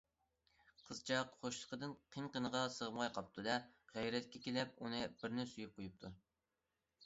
[0.87, 3.61] قىزچاق خۇشلۇقىدىن قىن- قىنىغا سىغماي قاپتۇ- دە،
[3.95, 6.17] غەيرەتكە كېلىپ ئۇنى بىرنى سۆيۈپ قويۇپتۇ.